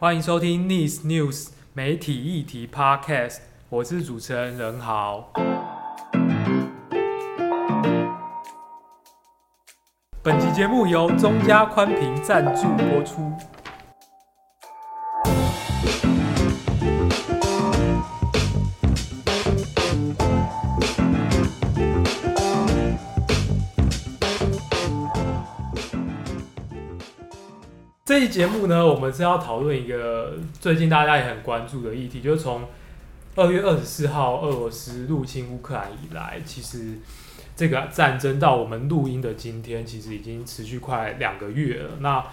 [0.00, 3.30] 欢迎收听《Nice News 媒体议题 Podcast》，
[3.68, 5.32] 我是主持人任豪。
[10.22, 13.32] 本期节目由中嘉宽频赞助播出。
[28.18, 32.64] 这期节目呢，我们是要讨论一个最近大家也很关注的议题，就是从
[33.36, 36.98] 二月二十四号俄罗斯入侵乌克兰以来，其实
[37.54, 41.90] 这个战争到我们录音的今天，其实已经持续快两个月了。
[42.00, 42.26] 那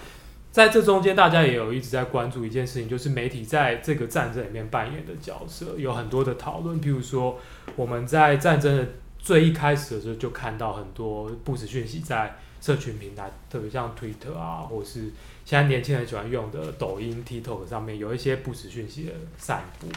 [0.51, 6.81] 在这中间，大家也有一直在关注一件事情，就是媒体在这个战争里面扮演的角色，有很多的讨论。
[6.81, 7.37] 譬如说，
[7.75, 8.87] 我们在战争的
[9.25, 15.11] 最一开始的时候，就看到很多不实讯息在社群平台，特别像 Twitter 啊，或是
[15.43, 19.87] 现在年轻人喜欢用的抖音、TikTok 上面有一些不实讯息的散布，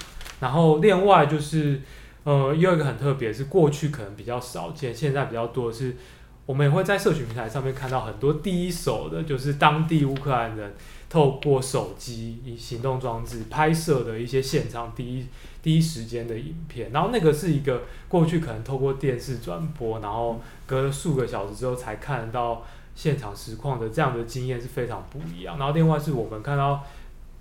[0.41, 1.83] 然后另外就是，
[2.25, 5.95] 呃，又一个很特别，是过去可能比较少见，现在比较多的是，
[6.47, 10.75] 我们也会在社群平台上面看到很多第一手的，就是当地乌克兰人
[11.09, 15.27] 透过手机、以行动装置拍摄的一些现场第一
[15.63, 22.65] 第一时间的影片，然后那个是一个过去可能透过电视转播，然后隔了数个小时之后才看到。
[22.99, 25.57] 现场实况的这样的经验是非常不一样。
[25.57, 26.85] 然后另外是我们看到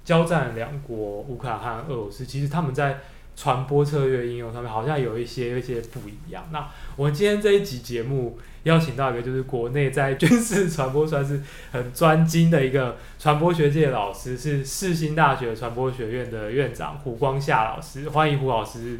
[0.06, 3.00] 交战两国乌克兰和俄罗斯，其实他们在
[3.38, 6.44] 传播策略应用上面好像有一些一些不一样。
[6.52, 11.40] 那我今天这一集节目邀请到一个就是国内在军事传播算是
[11.72, 19.00] 很专精的一个传播学界老师，是世新大学传播学院的院长胡光夏老师，欢迎胡老师。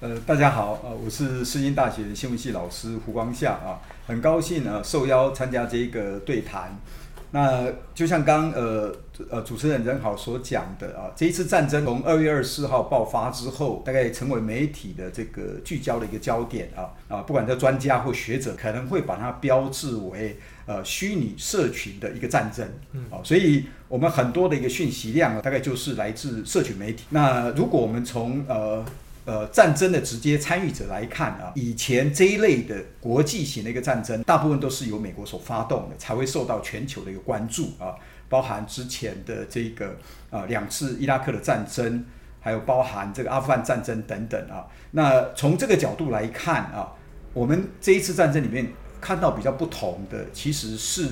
[0.00, 6.78] 呃，大家好，呃，我是世新大学新闻系老师胡光夏啊，很高兴呢受邀参加这一个对谈。
[7.32, 8.94] 那就像刚呃
[9.30, 27.04] 呃主持人任好所讲的啊，这一次战争从二月二十四号爆发之后，大概成为媒体的这个聚焦的一个焦点啊啊，不管在专家或学者，可能会把它标志为呃虚拟社群的一个战争，嗯啊，所以我们很多的一个讯息量啊大概就是来自社群媒体。
[27.10, 28.84] 那如果我们从呃
[29.24, 37.94] 呃，战争的直接参与者来看啊，以前这一类的国际型的一个战争，大部分都是由美国所发动的，才会受到全球的一个关注啊。
[38.28, 39.94] 包含之前的这个
[40.30, 42.04] 啊两次伊拉克的战争，
[42.40, 44.66] 还有包含这个阿富汗战争等等啊。
[44.92, 46.92] 那从这个角度来看啊，
[47.32, 51.06] 我们这一次战争里面看到比较不同的，其实是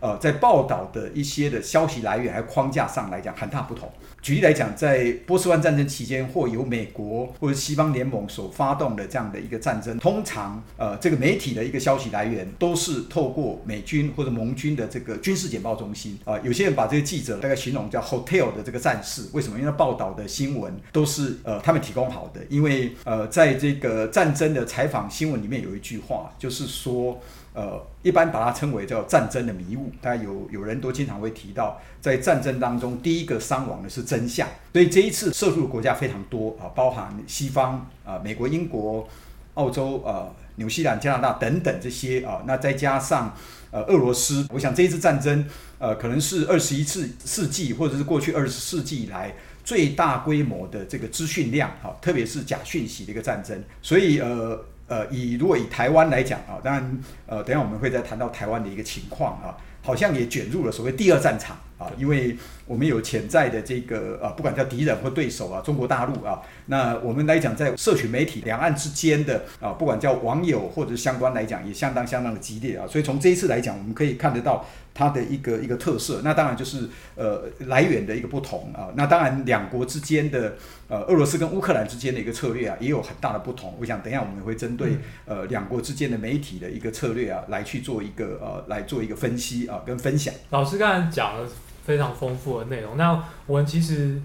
[0.00, 3.92] 呃在报道的一些的消息来源还有框架上来讲很大不同。
[4.22, 19.58] 举例来讲，在波斯湾战争期间，或由美国或者西方联盟所发动的这样的一个战争，通常呃，这个媒体的一个消息来源都是透过美军或者盟军的这个军事简报中心啊、有些人把这个记者大概形容叫 “hotel” 的这个战士，为什么？
[19.58, 22.40] 因为报道的新闻都是呃他们提供好的。
[22.48, 27.20] 因为呃，在这个战争的采访新闻里面有一句话，就是说。
[27.54, 34.48] 呃，一般把它称为叫战争的迷雾，大家有有人都经常会提到，在战争当中，第一个伤亡的是真相。
[34.72, 39.06] 所以这一次涉入的国家非常多啊，包含西方啊、美国、英国、
[39.54, 43.36] 澳洲啊、呃、纽西兰、加拿大等等这些啊，那再加上
[43.70, 45.46] 呃俄罗斯，我想这一次战争
[45.78, 53.62] 呃，可能是二十一世世纪或者是过去二十世纪以来最大规模的这个资讯量哈，特别是假讯息的一个战争。
[53.82, 54.58] 所以呃。
[54.92, 74.64] 呃，以如果以台湾来讲啊，当然，呃，等下我们会再谈到台湾的一个情况啊，好像也卷入了所谓第二战场啊，因为我们有潜在的这个啊，不管叫敌人或对手啊，中国大陆啊，那我们来讲在社群媒体两岸之间的啊，不管叫网友或者相关来讲，也相当相当的激烈啊，所以从这一次来讲，我们可以看得到。
[74.94, 78.92] 它的一个一个特色，那当然就是呃来源的一个不同啊。
[78.94, 80.54] 那当然两国之间的
[80.86, 83.74] 呃俄罗斯跟乌克兰之间的一个策略啊，也有很大的不同。
[83.80, 90.34] 我想等一下我们也会针对呃两国之间的媒体的一个策略啊，来去做一个呃来做一个分析啊跟分享。
[90.50, 91.48] 老师刚才讲了
[91.84, 94.20] 非常丰富的内容，那我们其实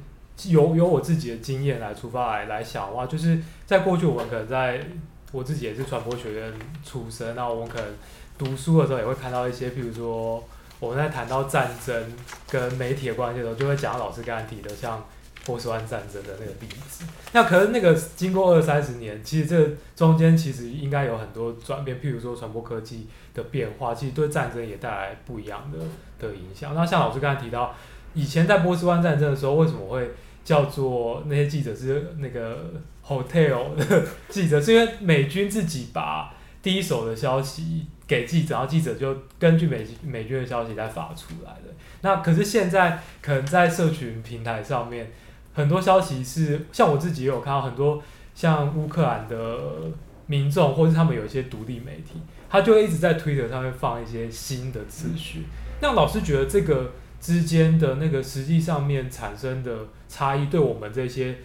[0.46, 4.86] 有有我自己的经验来出发来来想的话，就是在过去我们可能在
[5.32, 6.54] 我自己也是传播学院
[6.84, 7.90] 出身，那我们可能
[8.38, 10.44] 读书的时候也会看到一些，比如说。
[10.80, 12.14] 我们在谈到战争
[12.48, 15.04] 跟媒体的关系的时候，就会讲到老师刚才提的像
[15.48, 17.06] 波斯湾战争的那个例子。
[17.32, 25.80] 那可能那个经过二三十年，其实这中间其实应该有很多转变，譬如说传播科技的变化，其实对战争也带来不一样的
[26.20, 26.76] 的影响。
[26.76, 27.74] 那像老师刚才提到，
[28.14, 30.12] 以前在波斯湾战争的时候，为什么会
[30.44, 32.74] 叫做那些记者是那个
[33.06, 34.60] hotel 的记者？
[34.60, 41.74] 是 因为美军自己把第一手的消息给记者，然后记者就根据美美军的消息再发出来的。
[42.02, 45.12] 那可是现在可能在社群平台上面，
[45.58, 48.00] 很多消息是像我自己也有看到很多
[48.36, 49.92] 像乌克兰的
[50.28, 55.42] 民众，或是他们有一些独立媒体，他就会一直在推特上面放一些新的资讯。
[55.82, 61.36] 那老师觉得这个之间的那个实际上面产生的差异，对我们这些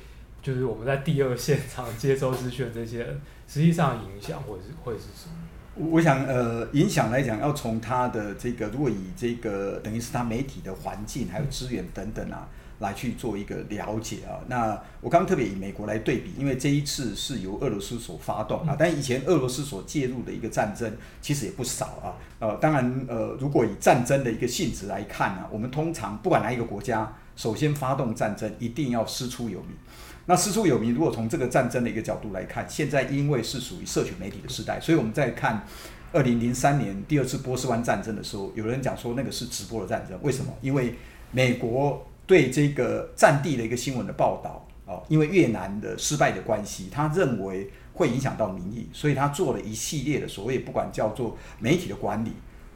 [0.42, 5.88] 就是我们在第二现场接收资讯的这些人，实际上影响会是会是什么？
[5.90, 12.46] 我想，呃，影响来讲，要从他的这个，如果以这个等于是他媒体的环境还有资源等等啊，
[12.82, 14.36] 来去做一个了解啊。
[14.48, 22.20] 那我刚刚特别以美国来对比，因为这一次是由俄罗斯所发动啊，但以前俄罗斯所介入的一个战争其实也不少啊。
[22.38, 29.70] 呃，当然，呃，如果以战争的一个性质来看呢，我们通常不管哪一个国家，首先发动战争一定要师出有名。
[30.26, 35.66] 那师出有名，如果从这个战争的一个角度来看，现在因为是属于社群媒体的时代，所以我们在看
[36.12, 40.52] 二零零三年第二次波斯湾战争的时候，有人讲说那个是直播的战争，为什么？
[40.60, 40.94] 因为
[41.32, 52.32] 美国对这个战地的一个新闻的报道哦，因为越南的失败的关系，他认为会影响到民意，所以他做了一系列的所谓不管叫做媒体的管理，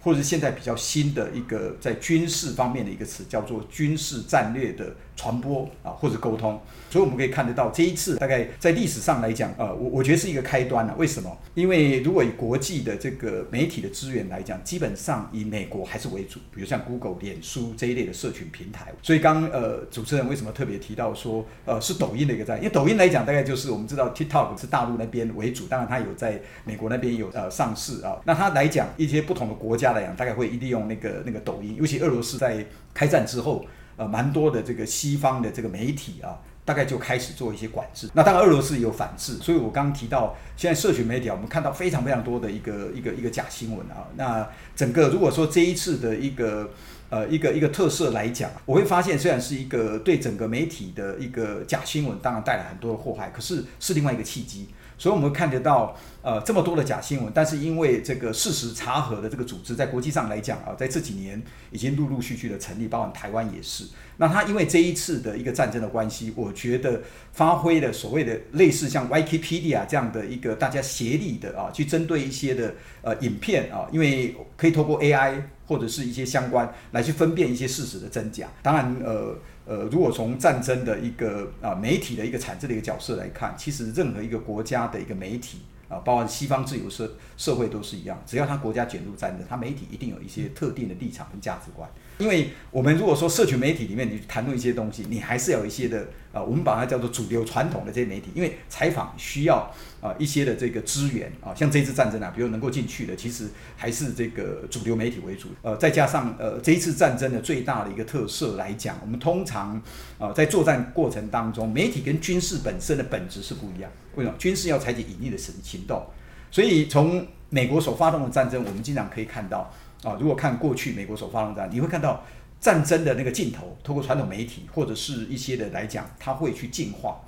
[0.07, 4.95] 或者是现在比较新的一个在军事方面的一个词，叫做军事战略的。
[5.19, 6.61] 传播啊，或者沟通，
[6.91, 10.95] 所以我们可以看得到，这一次大概在历史上来讲，呃，我我觉得是一个开端了。
[10.99, 11.35] 为什么？
[11.55, 18.93] 因为如果以国际的这个媒体的资源来讲，基本上以美国还是为主，比如像 Google、脸书这一类的社群平台。
[19.03, 28.21] 所以刚呃主持人为什么特别提到说，呃，是抖音的一个在，因为抖音来讲，大概就是我们知道 TikTok 是大陆那边为主，当然它有在美国那边有呃上市啊。
[28.27, 33.65] 那它来讲一些不同的国家大概会利用那个那个抖音，尤其俄罗斯在开战之后。
[33.99, 38.07] 呃，蛮多的这个西方的这个媒体啊，大概就开始做一些管制。
[38.13, 39.37] 那当然，俄罗斯也有反制。
[39.37, 44.07] 所以我刚刚提到，现在社群媒体啊，我们看到非常非常多的一个一个一个假新闻啊。
[44.17, 46.69] 那整个如果说这一次的一个
[47.09, 54.69] 呃一个一个特色来讲，我会发现，虽然是一个对整个媒体的一个假新闻，当然带来很多的祸害，可是是另外一个契机。
[54.99, 63.85] 所以我们看得到，呃，这么多的假新闻，但是因为这个事实查核的这个组织，在国际上来讲啊，在这几年已经陆陆续续的成立，包括台湾也是。
[64.17, 67.03] 那他因为这一次的一个战争的关系，我觉得
[67.33, 78.49] 发挥了所谓的类似像 Wikipedia 这样的一个大家协力的啊，去针对一些的呃影片啊，因为可以透过 AI 或者是一些相关来去分辨一些事实的真假。
[78.63, 79.39] 当然，呃。
[79.67, 85.59] 呃，如果从战争的一个啊媒体的一个产生的一个角色来看，其实任何一个国家的一个媒体
[85.89, 91.91] 啊，包括西方自由社社会都是一样，只要他国家卷入战争，他媒体一定有一些特定的立场跟价值观。
[92.19, 99.71] 因为我们如果说社群媒体里面你谈论一些东西，你还是有一些的啊，我们把它叫做主流传统的这些媒体，因为采访需要
[100.01, 105.49] 啊一些的这个资源啊，像这次战争啊，比如能够进去的，其实还是这个主流媒体为主。
[105.61, 109.81] 呃，再加上呃这一次战争的最大的一个特色来讲，我们通常
[110.19, 113.91] 啊在作战过程当中，媒体跟军事本身的本质是不一样。
[114.15, 114.37] 为什么？
[114.39, 116.03] 军事要采取隐匿的行行动，
[116.51, 119.71] 所以从美国所发动的战争，我们经常可以看到。
[120.03, 122.25] 啊，如果看过去美国所发动战，你会看到
[122.61, 127.21] 战争的那个镜头，透过传统媒体或者是一些的来讲，他会去净化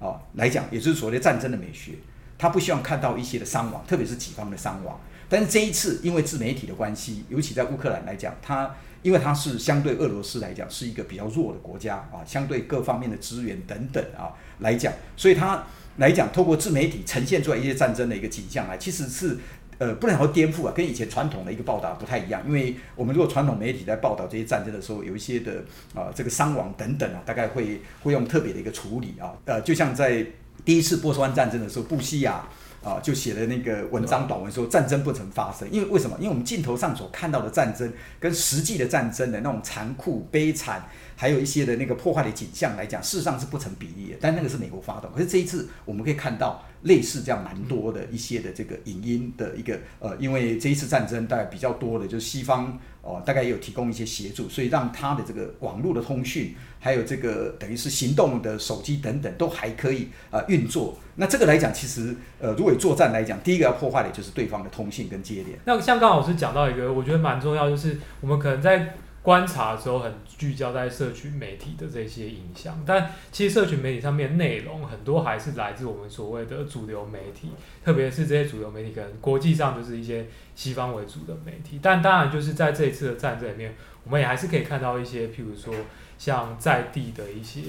[0.00, 1.92] 啊，来讲也就是所谓的战争的美学，
[2.38, 5.00] 他不希望看到一些的伤亡，特别是己方的伤亡。
[5.28, 15.64] 但是这一次，因为自媒体的关系，尤其在乌克兰来讲，它因为它是相对俄罗斯来讲是一个比较弱的国家啊，相对各方面的资源等等啊来讲，所以它
[15.96, 19.38] 来讲透过自媒体呈现出来一些战争的一个景象来，其实是。
[19.82, 22.40] 呃，不能说颠覆啊，跟以前传统的一个报道不太一样。
[22.46, 25.54] 因为我们如果传统媒体在报道这些战争的时候，有一些的
[25.92, 29.34] 啊、呃，这个伤亡等等啊，大概会会用特别的一个处理啊。
[29.44, 30.24] 呃，就像在
[30.64, 32.46] 第一次波斯湾战争的时候，布希亚
[32.84, 35.68] 啊就写了那个文章短文说战争不曾发生。
[35.72, 36.16] 因为为什么？
[36.18, 40.88] 因为我们镜头上所看到的战争跟实际的战争的那种残酷悲惨。
[41.14, 44.18] 还有一些的那个破坏的景象来讲，事实上是不成比例的。
[44.20, 60.96] 但那个是美国发动，可是这一次我们可以看到类似这样蛮多的一些的这个影音的一个呃，因为这一次战争大概比较多的就是西方哦、大概也有提供一些协助，所以让他的这个网络的通讯，还有这个等于是行动的手机等等都还可以啊运作。
[61.16, 65.58] 那这个来讲，其实呃，如果作战来讲，第一个要破坏的就是对方的通信跟接连。
[65.64, 68.94] 那像刚刚老师讲到一个，我觉得蛮重要，就是我们可能在。
[69.22, 77.48] 观察的时候很聚焦在社群媒体的这些影响，但其实社群媒体上面内容很多还是来自我们所谓的主流媒体，
[77.84, 80.26] 特别是这些主流媒体可能国际上就是一些
[80.56, 81.78] 西方为主的媒体。
[81.80, 85.72] 但当然就是在这一次的战争里面，我们也还是可以看到一些，譬如说
[86.18, 87.60] 像在地的一些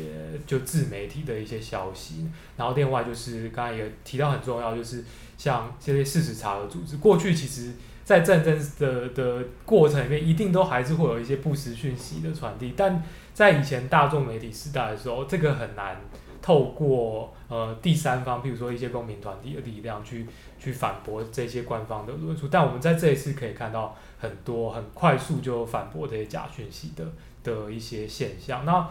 [0.47, 2.27] 就自媒体的一些消息。
[2.57, 5.05] 然后另外就是刚才也提到很重要，就是
[5.37, 7.73] 像这些事实查核组织，过去其实。
[8.03, 12.73] 在战争的的过程里面，一定都还是会有一些不实讯息的传递。
[12.75, 13.01] 但
[13.33, 16.01] 在以前大众媒体时代的时候，这个很难
[16.41, 20.27] 透过呃第三方，譬如说一些公民团体的力量去
[20.59, 22.47] 去反驳这些官方的论述。
[22.51, 27.05] 但我们在这一次可以看到很多很快速就反驳这些假讯息的
[27.43, 28.65] 的一些现象。
[28.65, 28.85] 那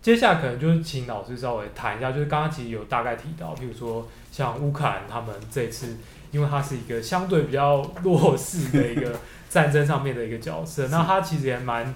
[0.00, 5.96] 接下来可能就是请老师稍微谈一下，就是刚刚其实有大概提到，譬如说像乌克兰他们这次，
[6.32, 9.14] 因为它是一个相对比较弱势的一个
[9.48, 11.94] 战争上面的一个角色，那他其实也蛮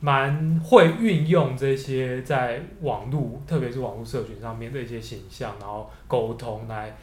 [0.00, 6.96] 蛮会运用这些在网络，特别是网络社群上面的一些形象，然后沟通来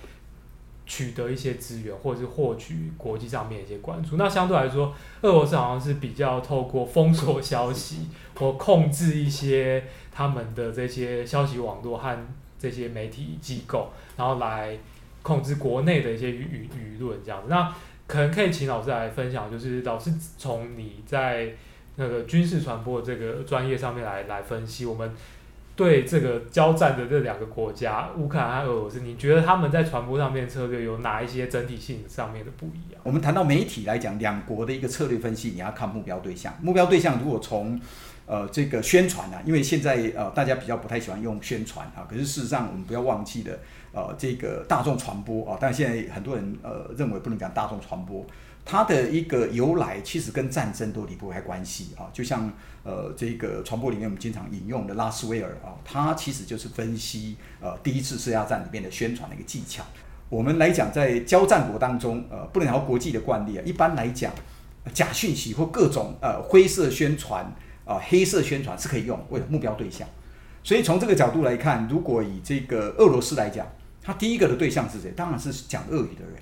[0.85, 4.15] 取得一些资源，或者是获取国际上面一些关注。
[4.15, 9.83] 那相对来说，俄罗斯好像是比较透过封锁消息或控制一些。
[10.13, 12.27] 他们的这些消息网络和
[12.59, 14.77] 这些媒体机构，然后来
[15.21, 17.47] 控制国内的一些舆舆论这样子。
[17.49, 17.73] 那
[18.07, 21.53] 可能可以请老师来分享，就是老师从你在
[21.95, 25.11] 那个军事传播这个专业上面来来分析，我们
[25.75, 33.01] 对这个交战的这两个国家乌克兰和俄罗斯，你觉得他们在传播上面策略有哪一些整体性上面的不一样？
[33.03, 36.53] 我们谈到媒体来讲，两国的一个策略分析，你要看目标对象。
[36.61, 37.79] 目标对象如果从
[38.25, 42.07] 呃，这个宣传啊，因为现在呃，大家比较不太喜欢用宣传啊。
[42.09, 43.57] 可是事实上，我们不要忘记了，
[43.93, 48.25] 呃，这个大众传播啊，但现在很多人呃认为不能讲大众传播，
[48.63, 52.09] 它的一个由来其实跟战争都离不开关系啊。
[52.13, 52.51] 就像
[52.83, 59.83] 呃，这个传播里面我们经常引用的拉斯威尔啊，他其实就是分析呃第一次世界大战里面的宣传的一个技巧。
[60.29, 63.63] 我们来讲，在交战国当中，呃，不能聊国际的惯例啊。
[63.65, 64.31] 一般来讲，
[64.93, 67.53] 假讯息或各种呃灰色宣传。
[67.83, 70.07] 啊，黑色宣传是可以用，为目标对象。
[70.63, 73.67] 所以从这个角度来看，如果以这个俄罗斯来讲，
[74.03, 75.11] 他第一个的对象是谁？
[75.15, 76.35] 当然是讲俄语的人。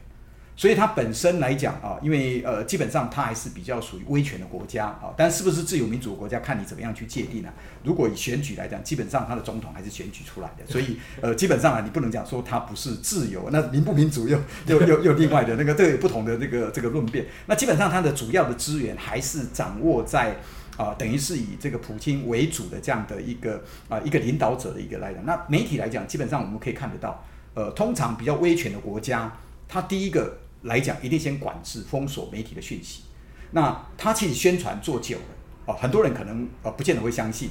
[0.56, 5.14] 所以他本身来讲啊，因为呃，基本上他还是比较属于威权的国家啊。
[5.16, 7.54] 但是不是自由民主国家，看你怎么样去界定啊。
[7.82, 10.66] 如果以选举来讲，基本上他的总统还是选举出来的。
[10.70, 14.38] 所以呃，基本上啊，你不能讲说他不是自由，那民不民主又
[14.68, 17.26] 又又又另外的那个都有不同的这个这个论辩。
[17.46, 20.36] 那基本上他的主要的资源还是掌握在。
[20.76, 27.22] 啊，等于是以这个普京为主的这样的一个啊一个领导者的一个来讲，那媒体来讲，基本上我们可以看得到，
[27.60, 29.30] 呃，通常比较威权的国家，
[29.68, 33.04] 它第一个来讲一定先管制、封锁媒体的讯息。
[33.52, 35.24] 那它其实宣传做久了，
[35.66, 37.50] 哦，很多人可能呃不见得会相信，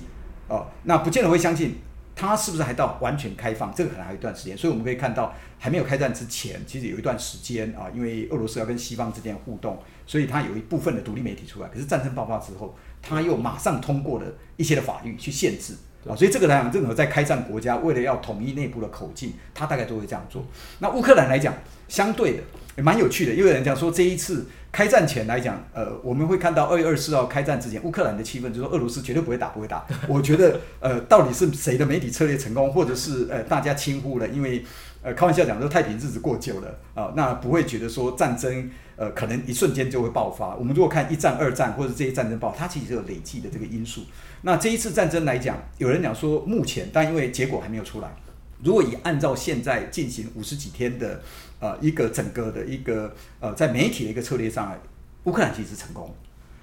[0.49, 1.75] 哦，那不见得会相信。
[2.17, 3.73] 它是不是还到完全开放？
[3.75, 11.69] 这个可能还有一段时间，所以我们可以看到，还没有开战之前，其实有一段时间啊，因为俄罗斯要跟西方之间互动，所以它有一部分的独立媒体出来。
[11.69, 20.45] 可是战争爆发之后，它又马上通过了一些的法律去限制啊，所以这个来讲，任何在开战国家为了要统一内部的口径，他大概都会这样做。
[20.78, 21.55] 那乌克兰来讲，
[21.88, 22.43] 相对的
[22.76, 24.47] 也蛮有趣的，因为人讲说这一次。
[24.71, 29.83] 开战前来讲，呃，我们会看到二月二十四号开战之前，乌克兰的气氛就是说俄罗斯绝对不会打，不会打。
[30.07, 34.28] 我觉得，呃，到底是谁的媒体策略成功，或者是呃大家轻忽了？
[34.28, 34.62] 因为，
[35.02, 40.55] 呃，开玩笑讲说太平日子过久了啊，那不会觉得说战争，呃，可能一瞬间就会爆发。
[40.57, 44.02] 我们如果看一战、二战或者这些战争爆发，它其实有累积的这个因素。
[44.43, 48.09] 那这一次战争来讲，有人讲说目前，但因为结果还没有出来，
[48.62, 51.21] 如果以按照现在进行五十几天的。
[51.61, 54.78] 呃，一个整个的一个呃，在媒体的一个策略上来，
[55.25, 56.14] 乌克兰其实是成功。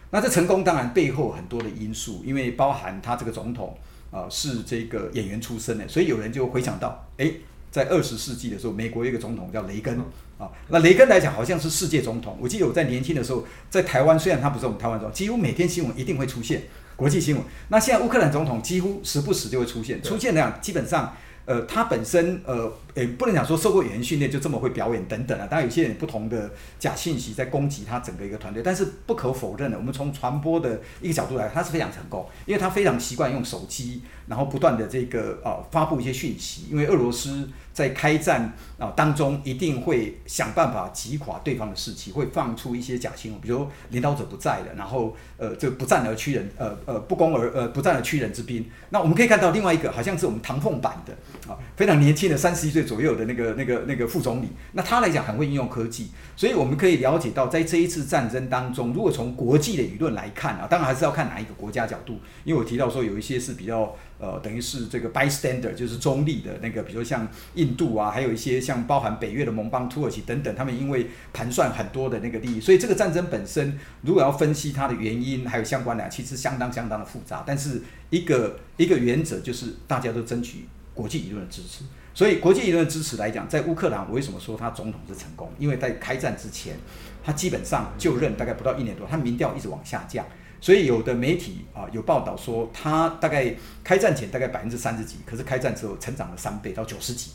[0.10, 3.78] 那这成功当然背后很多的因素，因为包含他这个总统
[4.10, 7.42] 啊、是这个演员出身的，所以有人就回想到，诶，
[7.76, 10.00] 在二十世纪的时候，美国有一个总统叫雷根
[10.38, 10.48] 啊。
[10.70, 12.38] 那雷根来讲，好像是世界总统。
[12.40, 16.64] 我记得我在年轻的时候，在台湾，虽然他不是我们台湾总统，几乎每天新闻一定会出现
[16.96, 17.44] 国际新闻。
[17.68, 21.14] 那现在乌克兰总统几乎时不时就会出现，出现那样基本上。
[21.44, 25.48] 呃，他本身呃，也不能讲说受过演员训练就这么会表演等等啊。
[25.50, 37.50] 当然有些人不同的假信息在攻击他整个一个团队，但是不可否认的，我们从传播的一个角度来，他是非常成功，因为他非常习惯用手机，然后不断的这个呃发布一些讯息，因为俄罗斯。
[37.76, 48.66] 在开战啊当中，一定会想办法击垮对方的士气，会放出一些假新闻，比如领导者不在了，然后呃，这不战而屈人，呃呃，不攻而呃不战而屈人之兵。
[48.92, 54.48] 那我们可以看到另外一个，好像是我们唐凤版的啊，非常年轻的三十一岁左右的那个那个那个副总理。
[54.72, 63.94] 那他来讲很会应用科技，所以我们可以了解到，在这一次战争当中，如果从国际的舆论来看啊，当然还是要看哪一个国家角度，因为我提到说有一些是比较。
[64.18, 77.44] 呃，等于是这个 bystander，就是中立的那个，比如像印度啊，还有一些像包含北约的盟邦土耳其等等，他们因为盘算很多的那个利益，所以这个战争本身如果要分析它的原因，还有相关的，其实相当相当的复杂。
[77.46, 80.60] 但是一个一个原则就是大家都争取
[80.94, 81.84] 国际舆论的支持。
[82.16, 85.52] 所以国际舆论支持来讲，在乌克兰，我为什么说他总统是成功？
[85.60, 86.78] 因为在开战之前，
[87.22, 90.26] 他基本上就任大概不到一年多，他民调一直往下降。
[90.62, 93.54] 所以有的媒体啊有报道说，他大概
[93.84, 97.32] 开战前大概百分之三十几，可是开战之后成长了三倍到九十几。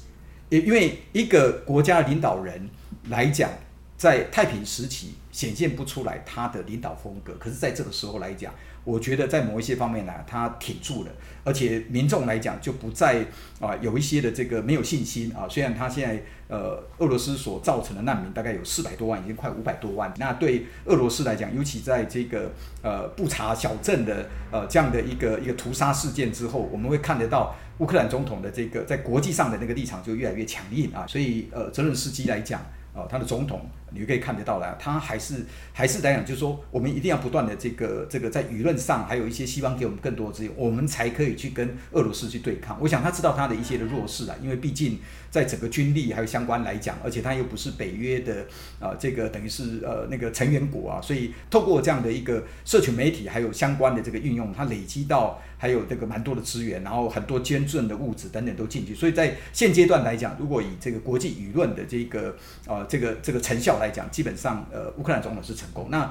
[0.49, 2.69] 因因为一个国家领导人
[3.11, 3.51] 来讲，
[3.99, 8.53] 在太平时期显现不出来他的领导风格，可是在这个时候来讲，
[8.91, 11.11] 我觉得在某一些方面呢，他挺住了，
[11.45, 13.25] 而且民众来讲就不再
[13.61, 15.47] 啊有一些的这个没有信心啊。
[15.49, 20.13] 虽然他现在呃俄罗斯所造成的难民大概有四百多万，已经快五百多万。
[20.19, 22.51] 那对俄罗斯来讲，尤其在这个
[22.83, 31.07] 呃布查小镇的呃这样的一个一个屠杀事件之后，我们会看得到乌克兰总统的这个在国际上的那个立场就越来越强硬啊。
[31.07, 32.61] 所以呃泽伦斯基来讲。
[32.93, 33.61] 呃，他的总统，
[33.93, 42.79] 你就可以看得到了，他还是还是来讲，就是说，我们一定要不断的这个这个在舆论上，还有一些西方给我们更多的资源，我们才可以去跟俄罗斯去对抗。
[42.81, 44.99] 我想他知道他的一些的弱势啊，因为毕竟
[45.31, 48.43] 在整个军力还有相关来讲，而且他又不是北约的
[48.79, 55.41] 啊、呃，这个等于是呃那个成员国啊，所以透过这样的一个社群媒体还有相关的这个运用，他累积到。
[55.61, 62.35] 还有这个蛮多的资源，然后很多捐赠的物质等等都进去，所以在现阶段来讲，如果以这个国际舆论的这个
[62.67, 65.89] 呃这个这个成效来讲，基本上呃乌克兰总统是成功。
[65.91, 66.09] 那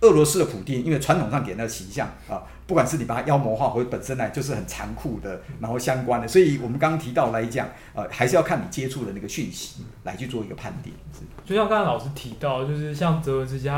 [0.00, 10.92] 俄罗斯的普丁，因为传统上给那个形象啊，不管是你把它妖魔化，或者本身呢就是很残酷的，然后相关的，所以我们刚刚提到来讲，呃还是要看你接触的那个讯息来去做一个判定。
[11.44, 13.68] 就像刚才老师提到，就是像泽伦斯基，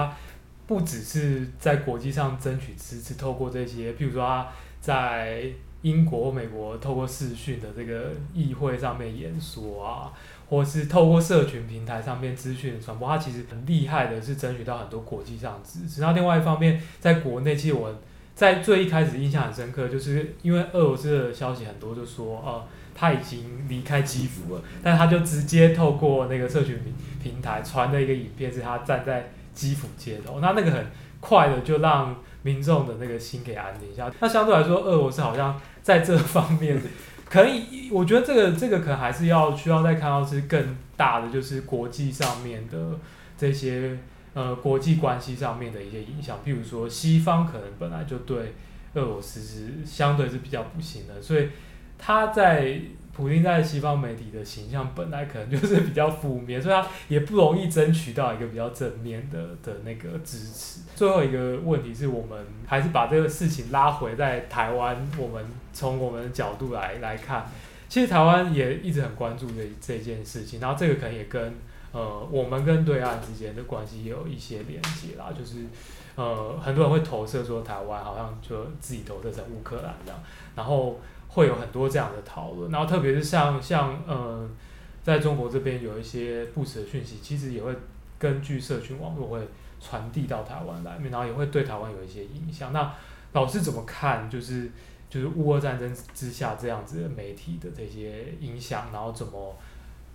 [0.66, 4.48] 不只是在国际上争取支持，透过这些，譬如说他。
[4.82, 5.44] 在
[5.82, 10.10] 英国美国透过视讯的这个议会上面演说啊，
[10.52, 16.02] 或是透过社群平台上面资讯传播，它其实很厉害的，是争取到很多国际上支持。
[16.02, 17.98] 那另外一方面，在国内，其实我
[18.34, 22.62] 在最一开始印象很深刻，就是因为俄罗斯的消息很多，就说呃
[22.94, 26.92] 他已经离开基辅了，但他就直接透过那个社群平
[27.22, 30.86] 平台传了一个影片，是他站在基辅街头，那那个很
[31.20, 32.14] 快的就让。
[32.44, 34.10] 民众的那个心给安定一下。
[34.18, 36.76] 那相对来说，俄罗斯好像在这方面，
[37.32, 42.98] 可以，我觉得这个这个可能还是要需要再看到是更大的，就是国际上面的
[43.38, 43.98] 这些
[44.34, 46.38] 呃国际关系上面的一些影响。
[46.44, 48.54] 譬如说，西方可能本来就对
[48.92, 51.48] 俄罗斯是相对是比较不行的，所以
[51.96, 52.78] 他在。
[53.14, 60.80] 普丁在西方媒体的形象本来可能就是比较负面，所以他也不容易争取到一个比较正面的的那个支持。
[60.96, 65.44] 最后一个问题是我们还是把这个事情拉回在台湾，我们
[65.74, 67.46] 从我们的角度来来看，
[67.86, 71.54] 其实台湾也一直很关注这这件事情，然后这个可能也跟
[71.92, 75.66] 呃我们跟对岸之间的关系也有一些连接啦，就是
[76.14, 80.18] 呃很多人会投射说台湾好像就自己投射成乌克兰这样，
[80.56, 80.98] 然后。
[81.34, 84.46] 会有很多这样的讨论，然后特别是像像呃，
[85.02, 87.74] 在中国这边有一些不实的讯息，其实也会
[88.18, 89.40] 根据社群网络会
[89.80, 92.72] 传递到台湾来，然后也会对台湾有一些影响。
[92.72, 92.94] 那
[93.32, 94.28] 老师怎么看？
[94.28, 94.70] 就是
[95.08, 99.56] 就是乌俄战争之下这样子的媒体的这些影响，然后怎么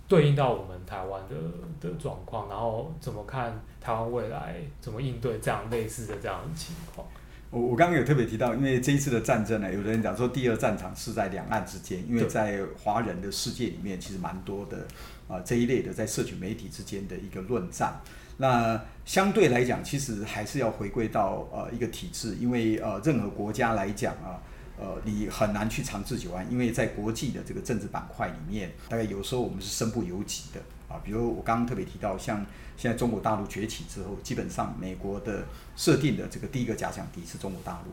[0.06, 1.34] 对应到我们台湾的
[1.80, 2.48] 的状况？
[2.48, 7.04] 然后怎么看台湾未来怎么应对这样类似的这样的情况？
[7.50, 14.86] 我我刚刚有特别提到，因为这一次的战争呢，有的人讲说第二战场是在两岸之间，因为在华人的世界里面，其实蛮多的
[15.26, 18.00] 啊这一类的在社群媒体之间的一个论战。
[18.36, 24.36] 那相对来讲，其实还是要回归到呃一个体制，因为呃任何国家来讲啊，
[24.78, 30.60] 呃你很难去长治久安，因为在国际的这个政治板块里面，大概有时候我们是身不由己的。
[30.88, 32.44] 啊，比如我刚刚特别提到，像
[32.76, 35.44] 现在中国大陆崛起之后，基本上美国的
[35.76, 37.92] 设定的这个第一个假想敌是中国大陆。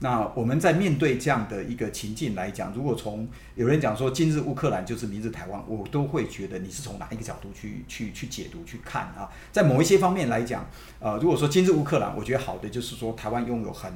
[0.00, 9.32] 那我们在面对这样的一个情境来讲，如果从有人讲说今日乌克兰就是明日台湾，我都会觉得你是从哪一个角度去去去解读去看啊？
[9.50, 10.68] 在某一些方面来讲，
[11.00, 13.90] 呃，如果说今日乌克兰，我觉得好的就是说台湾拥有很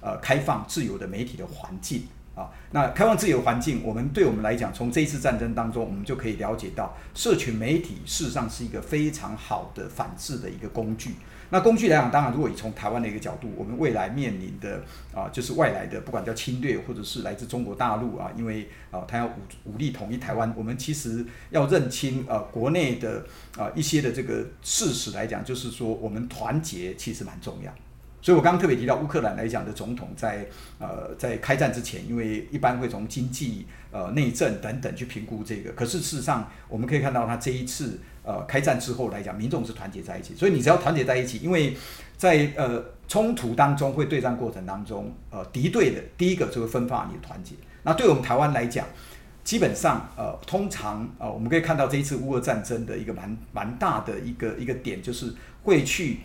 [0.00, 2.08] 呃开放自由的媒体的环境。
[2.34, 11.12] 啊，那开放自由环境，我们对我们来讲，从这一次战争当中，我们就可以了解到，社群媒体事实上是一个非常好的反制的一个工具。
[11.50, 14.82] 那工具来讲，当然，如果以从台湾的一个角度，我们未来面临的
[15.14, 19.30] 啊，就是外来的，不管叫侵略，或者是来自中国大陆啊，因为啊，他要武
[19.64, 23.24] 武力统一台湾，我们其实要认清呃国内的
[23.56, 27.72] 啊一些的这个事实来讲，就是说我们团结其实蛮重要。
[28.24, 30.46] 所以，我刚刚特别提到乌克兰来讲的总统在
[30.78, 35.70] 呃在开战之前，因为一般会从经济、呃内政等等去评估这个。
[35.72, 40.34] 可是事实上，我们可以看到他这一次呃开战之后来讲，民众是团结在一起。
[40.34, 41.76] 所以你只要团结在一起，因为
[42.16, 47.54] 在呃冲突当中会对战过程当中，呃敌对的第一个就会分化你的团结。
[47.82, 48.86] 那对我们台湾来讲，
[49.44, 55.30] 基本上呃，通常呃，我们可以看到这一次乌俄战争的一个蛮蛮大的一个一个点，就是
[55.62, 56.20] 会去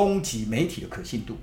[0.00, 1.36] 攻击媒体的可信度。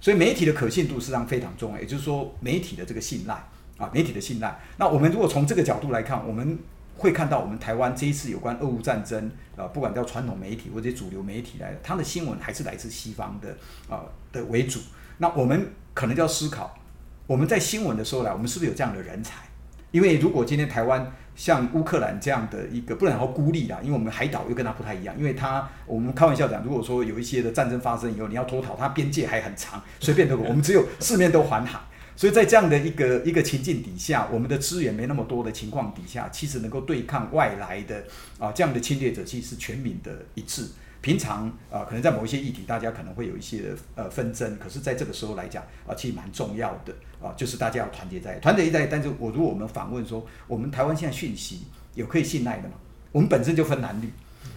[0.00, 3.34] 所以媒体的可信度实际上非常重要，也就是说媒体的这个信赖
[3.78, 4.60] 啊，媒体的信赖。
[4.76, 6.58] 那我们如果从这个角度来看，我们
[6.96, 13.56] 会看到我们台湾这一次有关俄乌战争啊，不管叫传统媒体或者主流媒体来的，它的新闻还是来自西方的
[13.88, 14.78] 啊的为主。
[15.18, 16.78] 那我们可能就要思考，
[17.26, 19.42] 我们在新闻的时候来，我们是不是有这样的人才？
[19.90, 30.36] 因为如果今天台湾像乌克兰这样的一个不能说孤立啦，因为我们海岛又跟它不太一样，因为它我们开玩笑讲，如果说有一些的战争发生以后，你要脱逃，它边界还很长，随便都。
[30.38, 31.78] 我们只有四面都环海，
[32.16, 38.04] 所以在这样的一个一个情境底下，我们的资源没那么多的情况底下，其实能够对抗外来的
[38.38, 40.66] 啊这样的侵略者，其实是全民的一致。
[41.02, 48.86] 平常啊、可能在某一些议题，大家可能会有一些呃纷争，可是在这个时候来讲啊、其实蛮重要的啊、就是大家要团结在团结在。
[48.86, 51.62] 但是我如果我们访问说，我们台湾现在讯息
[51.94, 52.74] 有可以信赖的吗？
[53.12, 54.10] 我们本身就分蓝绿，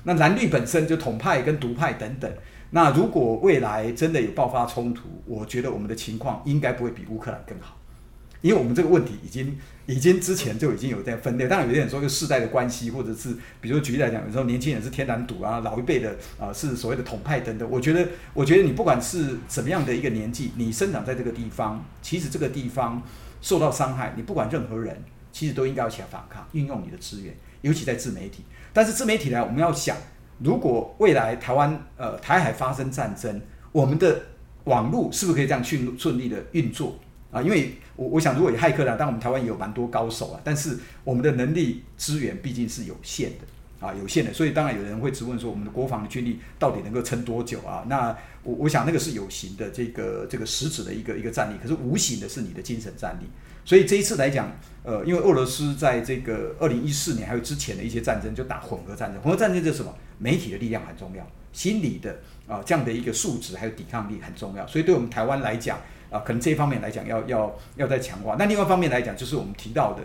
[0.04, 2.32] 那蓝绿本身就统派跟独派等等。
[2.72, 7.76] 那如果未来真的有爆发冲突，我觉得我们的情况应该不会比乌克兰更好。
[8.42, 17.70] 因为我们这个问题已经已经之前就已经有在分裂，当然有些人说是世代的关系，或者是比如举例来讲，有时候年轻人是天然赌啊，老一辈的啊、是所谓的统派等等。
[17.70, 23.02] 我觉得，我觉得你不管是什么样的一个年纪，你生长在这个地方，其实这个地方
[23.42, 28.44] 受到伤害，你不管任何人，其实都应该要起来反抗，运用你的资源，尤其在自媒体。
[28.72, 29.98] 但是自媒体呢，我们要想，
[30.38, 34.22] 如果未来台湾呃台海发生战争，我们的
[34.66, 36.98] 网络是不是可以这样顺顺利的运作？
[37.32, 47.84] 啊，因为我我想，如果有骇客呢，但我们台湾也有蛮多高手啊，但是我们的能力资源毕竟是有限的啊，有限的，所以当然有人会质问说，我们的国防的军力到底能够撑多久啊？
[47.90, 53.26] 那我我想那个是有形的这个这个实质的一个一个战力，可是无形的是你的精神战力。
[53.66, 54.50] 所以这一次来讲，
[54.84, 59.94] 呃，因为俄罗斯在这个二零一四年还有之前的一些战争就打混合战争，混合战争就是什么？
[60.18, 65.78] 媒体的力量很重要，心理的啊这样的一个素质还有抵抗力很重要，所以对我们台湾来讲。
[66.10, 68.36] 啊，可能这一方面来讲要要要再强化。
[68.40, 70.02] 那另外一方面来讲，就是我们提到的，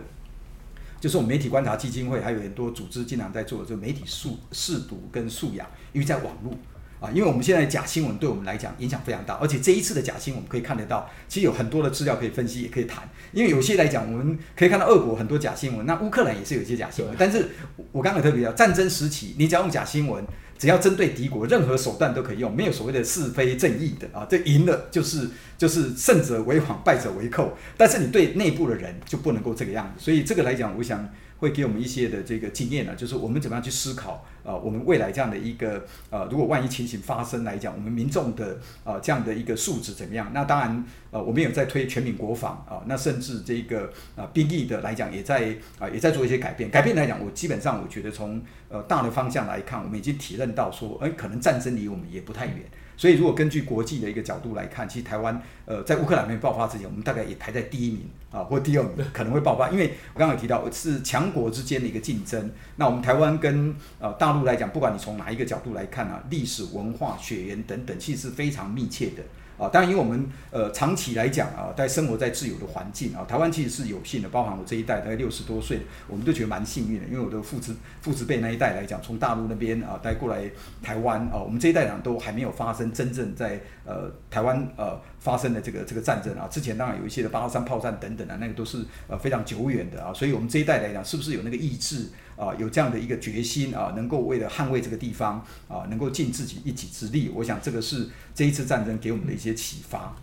[0.99, 6.53] 就是我们媒体观察基金会还有很多组织经常在做的，就媒体素试读跟素养，因为在网络
[6.99, 13.07] 啊，因为我们现在假新闻对我们来讲影响非常大，而且这一次的假新闻我们可以看得到，其实有很多的资料可以分析，也可以谈。
[13.33, 17.15] 因为有些来讲，我们可以看到俄国很多假新闻，那乌克兰也是有一些假新闻。
[17.17, 17.49] 但是
[17.91, 20.23] 我刚刚特别讲，战争时期你只要用假新闻。
[20.57, 24.25] 只要针对敌国，任何手段都可以用，没有所谓的是非正义的啊。
[24.29, 27.57] 这赢了就是就是胜者为王，败者为寇。
[27.75, 30.03] 但是你对内部的人就不能够这个样子。
[30.03, 40.31] 所以这个来讲，我想会给我们一些的这个经验呢，就是我们怎么样去思考啊，我们未来这样的一个呃，如果万一情形发生来讲，我们民众的啊这样的一个素质怎么样？
[40.33, 46.69] 那当然呃，我们有在推全民国防啊，那甚至这个啊兵役的来讲，也在啊也在做一些改变。
[46.69, 52.57] 改变来讲，我基本上我觉得从呃大的方向来看，我们已经体认到说，哎，可能战争离我们也不太远。
[52.97, 59.69] 所以，如果根据国际的一个角度来看，其实台湾，呃，在乌克兰没爆发之前，我们大概也排在第一名啊，或第二名可能会爆发。
[59.69, 62.51] 因为我刚刚有提到是强国之间的一个竞争。
[62.77, 69.23] 那我们台湾跟呃大陆来讲，不管你从哪一个角度来看啊，历史文化、血缘等等，其实是非常密切的。
[69.57, 80.43] 啊，当然，因为我们呃长期来讲啊，在生活在自由的环境啊，台湾其实是有幸的，包含我这一代大概六十多岁，我们都觉得蛮幸运的，因为我的父子父子辈那一代来讲，从大陆那边啊带过来
[80.83, 86.47] 台湾啊，我们这一代人都还没有发生真正在呃台湾呃发生的这个这个战争啊。
[86.47, 92.07] 之前当然有一些的八二三炮战等等啊，那个都是呃非常久远的啊，所以我们这一代来讲，是不是有那个意志？
[92.37, 97.31] 啊，有这样的一个决心啊，能够为了捍卫这个地方啊，能够尽自己一己之力。
[97.33, 100.13] 我想这个是这一次战争给我们的一些启发。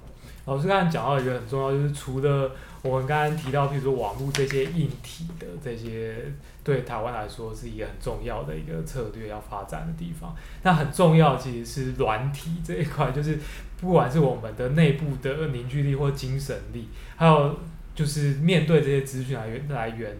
[0.44, 2.50] 老师刚才讲到一个很重要，就是除了
[2.82, 6.16] 我们刚刚提到，譬如说网络这些硬体的这些，
[6.62, 10.36] 对台湾来说是一个很重要的一个策略要发展的地方。
[10.62, 13.38] 那很重要其实是软体这一块，就是
[13.82, 17.58] 不管是我们的内部的凝聚力或精神力，还有
[17.94, 20.16] 就是面对这些资讯来源来源。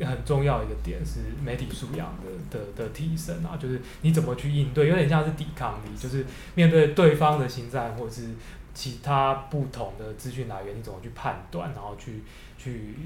[0.00, 8.30] 很重要一个点是媒体素养的的的提升啊，就是你怎么去应对，有点像是抵抗力，就是面对对方的心战或是
[8.74, 12.24] 其他不同的资讯来源，你怎么去判断，然后去
[12.58, 12.96] 去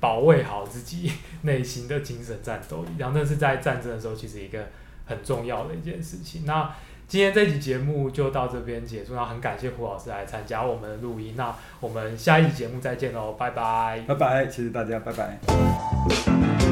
[0.00, 4.68] 保卫好自己内心的精神战斗力，然后那是在战争的时候其实一个
[5.06, 6.44] 很重要的一件事情。
[6.44, 6.70] 那
[7.06, 16.63] 今天这期节目就到这边结束，那很感谢胡老师来参加我们的录音，那我们下一期节目再见喽，拜拜，拜拜，谢谢大家，拜拜。